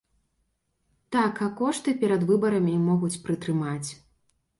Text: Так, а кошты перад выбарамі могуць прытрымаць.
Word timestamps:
Так, 1.15 1.35
а 1.47 1.49
кошты 1.59 1.93
перад 2.03 2.21
выбарамі 2.31 2.73
могуць 2.87 3.21
прытрымаць. 3.29 3.89